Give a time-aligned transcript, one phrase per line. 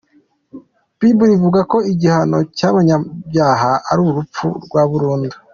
[0.99, 5.35] Bible ivuga ko igihano cy’abanyabyaha ari urupfu rwa burundu.